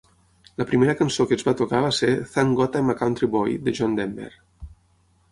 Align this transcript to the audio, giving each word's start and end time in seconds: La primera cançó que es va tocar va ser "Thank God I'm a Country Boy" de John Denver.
La 0.59 0.65
primera 0.69 0.93
cançó 1.01 1.25
que 1.31 1.35
es 1.39 1.43
va 1.49 1.53
tocar 1.59 1.81
va 1.83 1.91
ser 1.97 2.09
"Thank 2.31 2.57
God 2.59 2.77
I'm 2.79 2.89
a 2.93 2.95
Country 3.01 3.29
Boy" 3.35 3.53
de 3.67 3.75
John 3.81 3.93
Denver. 3.99 4.31